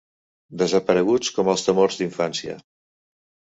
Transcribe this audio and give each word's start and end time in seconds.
Desapareguts 0.61 1.29
com 1.37 1.53
els 1.55 1.67
temors 1.69 2.01
d'infància. 2.01 2.59